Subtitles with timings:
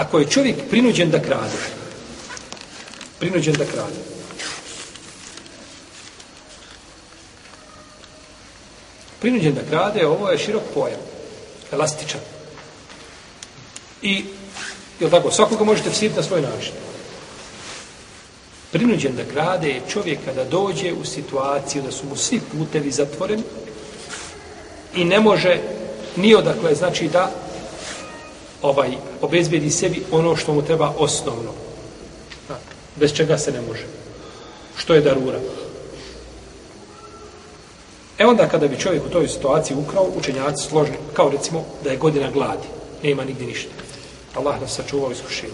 [0.00, 1.60] ako je čovjek prinuđen da krade,
[3.18, 4.00] prinuđen da krade,
[9.20, 11.00] prinuđen da krade, ovo je širok pojam,
[11.72, 12.20] elastičan.
[14.02, 14.24] I,
[15.00, 16.72] je tako, svakoga možete vsiriti na svoj način.
[18.72, 23.42] Prinuđen da krade je čovjek kada dođe u situaciju da su mu svi putevi zatvoreni
[24.94, 25.58] i ne može
[26.16, 27.49] ni odakle, znači da
[28.62, 28.90] ovaj
[29.20, 31.50] obezbedi sebi ono što mu treba osnovno.
[32.96, 33.86] Bez čega se ne može.
[34.76, 35.38] Što je darura?
[38.18, 41.96] E onda kada bi čovjek u toj situaciji ukrao, učenjaci složni, kao recimo da je
[41.96, 42.68] godina gladi,
[43.02, 43.70] nema nigdje ništa.
[44.34, 45.52] Allah nas sačuvao iskušenje.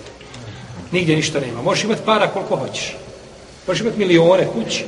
[0.92, 1.62] Nigdje ništa nema.
[1.62, 2.96] Možeš imati para koliko hoćeš.
[3.66, 4.84] Možeš imati milione kući,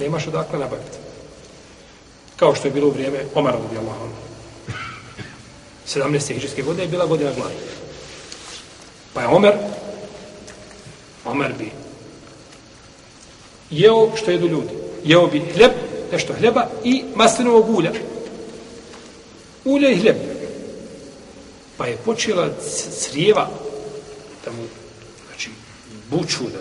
[0.00, 0.98] nemaš odakle nabaviti.
[2.36, 4.31] Kao što je bilo u vrijeme Omara radijallahu anhu.
[5.94, 6.34] 17.
[6.34, 7.54] hiđarske godine je bila godina gladi.
[9.14, 9.52] Pa je Omer,
[11.24, 11.70] Omer bi
[13.70, 14.70] jeo što jedu ljudi.
[15.04, 15.72] Jeo bi hljeb,
[16.12, 17.92] nešto hljeba i maslinovog ulja.
[19.64, 20.16] Ulje i hljeb.
[21.76, 22.48] Pa je počela
[23.00, 23.50] crijeva
[24.44, 24.62] da mu,
[25.28, 25.50] znači,
[26.10, 26.58] buču da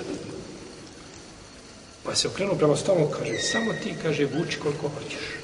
[2.03, 5.41] Pa se okrenuo prema stolu, kaže, samo ti, kaže, buči koliko hoćeš.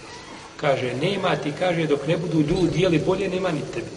[0.58, 3.88] Kaže, nema ti, kaže, dok ne budu ljudi jeli bolje, nema ni tebi.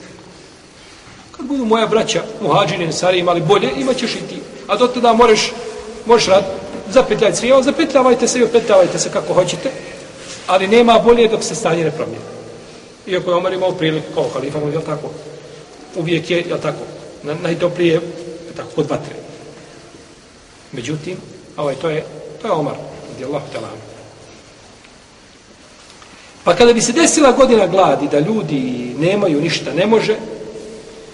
[1.37, 4.41] Kad budu moja braća, muhađine, ensari, imali bolje, imat ćeš i ti.
[4.67, 5.53] A do tada možeš,
[6.07, 6.45] možeš rad,
[6.91, 9.71] zapetljaj se, zapetljavajte se i opetljavajte se kako hoćete,
[10.47, 12.25] ali nema bolje dok se stanje ne promijene.
[13.07, 15.11] Iako je Omar imao priliku kao halifa, je tako?
[15.97, 16.85] Uvijek je, je tako?
[17.23, 18.01] Na, najtoplije, je
[18.57, 19.15] tako, kod vatre.
[20.73, 21.17] Međutim,
[21.57, 22.05] ovaj, to je,
[22.43, 22.75] to je Omar,
[23.15, 23.90] gdje Allah.
[26.45, 30.17] Pa kada bi se desila godina gladi, da ljudi nemaju ništa, ne može,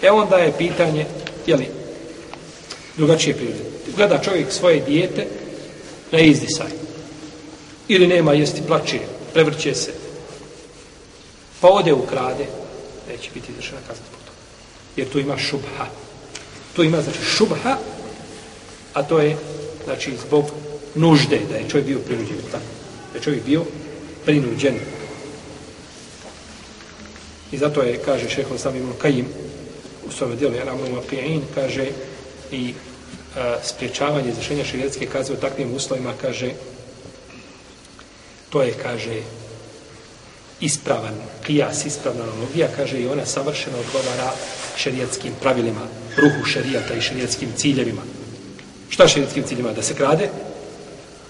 [0.02, 1.06] e onda je pitanje,
[1.46, 1.68] jeli,
[2.96, 3.64] drugačije prirode.
[3.96, 5.26] Gleda čovjek svoje dijete
[6.12, 6.70] na izdisaj.
[7.88, 8.98] Ili nema jesti, plače,
[9.32, 9.92] prevrće se.
[11.60, 12.46] Pa ode u krade,
[13.08, 14.38] neće biti izvršena kazna zbog toga.
[14.96, 15.86] Jer tu ima šubha.
[16.76, 17.76] Tu ima, znači, šubha,
[18.94, 19.36] a to je,
[19.84, 20.44] znači, zbog
[20.94, 22.36] nužde, da je čovjek bio prinuđen.
[22.52, 22.64] Tako.
[23.12, 23.64] Da je čovjek bio
[24.24, 24.74] prinuđen.
[27.52, 29.26] I zato je, kaže šeho sam Ibn Kajim,
[30.08, 31.86] u svome dijelu, Janamu Mapijain, kaže
[32.52, 36.50] i e, a, spriječavanje izvršenja širijetske kazne u takvim uslovima, kaže,
[38.50, 39.22] to je, kaže,
[40.60, 41.14] ispravan
[41.46, 44.32] kijas, ispravna analogija, kaže i ona savršeno odgovara
[44.76, 45.86] šerijetskim pravilima,
[46.16, 48.02] ruhu šerijata i šerijetskim ciljevima.
[48.88, 49.72] Šta šerijetskim ciljevima?
[49.72, 50.28] Da se krade?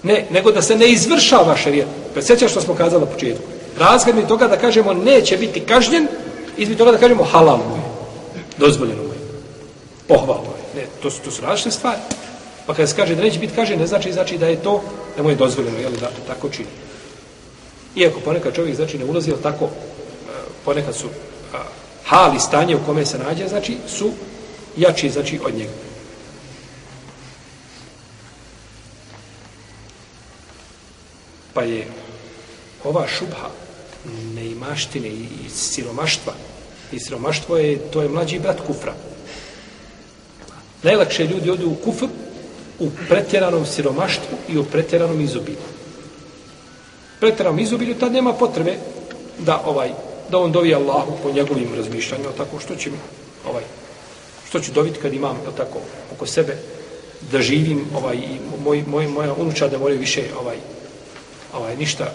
[0.03, 1.87] Ne, nego da se ne izvršava šerijet.
[2.23, 3.56] Sjećaš što smo kazali na početku.
[3.79, 6.09] Razgled mi toga da kažemo neće biti kažnjen,
[6.57, 7.83] izmi toga da kažemo halal mu je.
[8.59, 9.19] Dozvoljeno mu je.
[10.09, 10.81] Pohvalno je.
[10.81, 11.99] Ne, to, su, to su različite stvari.
[12.67, 14.83] Pa kada se kaže da neće biti kažnjen, ne znači, znači da je to,
[15.17, 16.69] da mu je dozvoljeno, jel, da tako čini.
[17.97, 19.71] Iako ponekad čovjek znači ne ulazi, ali tako eh,
[20.65, 21.07] ponekad su
[21.55, 21.59] a,
[22.05, 24.11] hali stanje u kome se nađe, znači su
[24.77, 25.71] jači znači od njega.
[31.55, 31.87] Pa je
[32.85, 33.66] ova šubha
[34.35, 36.33] neimaštine i siromaštva
[36.93, 38.95] i siromaštvo je, to je mlađi brat kufra.
[40.83, 42.07] Najlakše ljudi odu u kufr
[42.79, 45.77] u pretjeranom siromaštvu i u pretjeranom izobilju
[47.21, 48.77] Pretjeranom izobilju, tad nema potrebe
[49.39, 49.91] da ovaj
[50.31, 52.97] da on dovi Allahu po njegovim razmišljanjima, tako što će mi
[53.49, 53.63] ovaj
[54.49, 55.79] što ću dobiti kad imam je tako
[56.13, 56.57] oko sebe
[57.33, 60.57] da živim ovaj i moj moj moja unučad da moraju više ovaj
[61.55, 62.15] ovaj ništa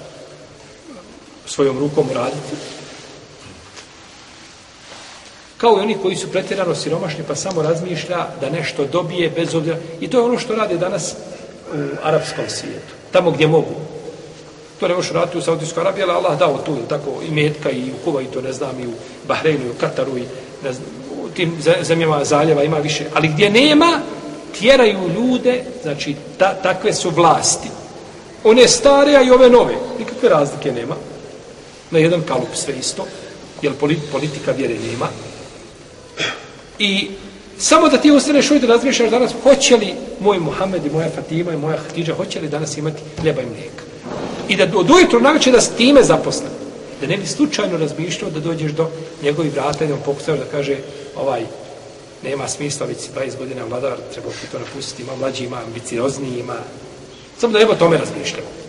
[1.52, 2.56] svojom rukom raditi
[5.58, 9.78] kao i oni koji su pretjerano siromašni pa samo razmišlja da nešto dobije bez obzira
[10.00, 11.14] i to je ono što rade danas
[11.74, 13.76] u arapskom svijetu tamo gdje mogu
[14.82, 17.92] To ne možeš raditi u Saudijskoj Arabiji, ali Allah dao tu, tako, i Metka, i
[17.92, 18.92] u Kuvajtu, ne znam, i u
[19.28, 20.24] Bahreinu, i u Kataru, i
[20.64, 20.88] ne znam,
[21.24, 23.06] u tim zemljama zaljeva ima više.
[23.14, 24.00] Ali gdje nema,
[24.59, 27.70] tjeraju ljude, znači, ta, takve su vlasti.
[28.44, 29.76] One stare, a i ove nove.
[30.00, 30.96] Nikakve razlike nema.
[31.91, 33.05] Na jedan kalup sve isto,
[33.61, 33.73] jer
[34.11, 35.08] politika vjere nema.
[36.79, 37.09] I
[37.58, 41.53] samo da ti ostaneš ovdje da razmišljaš danas, hoće li moj Muhammed i moja Fatima
[41.53, 43.84] i moja Hatidža, hoće li danas imati ljeba i mlijeka?
[44.47, 46.52] I da od ujutru naveće da s time zaposlen.
[47.02, 48.90] Da ne bi slučajno razmišljao da dođeš do
[49.23, 50.78] njegovih vrata i da mu da kaže
[51.16, 51.41] ovaj,
[52.23, 56.55] nema smisla, već 20 godina vladar, treba ti to napustiti, ima mlađi, ima ambiciozni, ima...
[57.37, 58.60] Samo da ne tome razmišljao.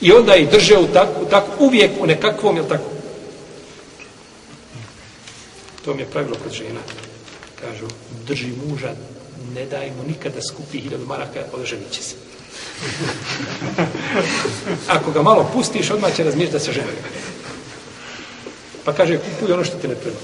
[0.00, 2.90] I onda i drže u tako, tako uvijek u nekakvom, jel tako?
[5.84, 6.80] To mi je pravilo kod žena.
[7.60, 7.86] kažu,
[8.26, 8.92] drži muža,
[9.54, 12.14] ne daj mu nikada skupi hiljadu maraka, odženit će se.
[14.96, 16.86] Ako ga malo pustiš, odmah će razmišljati da se ženi.
[18.84, 20.18] Pa kaže, kupuj ono što ti ne treba.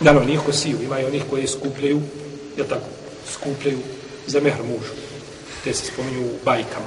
[0.00, 2.02] Naravno, nije ko siju, ima i onih koji skupljaju,
[2.56, 2.88] je tako,
[3.32, 3.78] skupljaju
[4.26, 4.92] za mehr mužu.
[5.64, 6.86] Te se spominju u bajkama.